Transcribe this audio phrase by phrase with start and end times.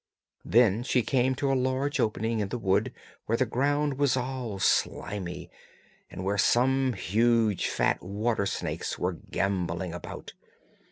[0.43, 2.91] Then she came to a large opening in the wood
[3.27, 5.51] where the ground was all slimy,
[6.09, 10.33] and where some huge fat water snakes were gambolling about.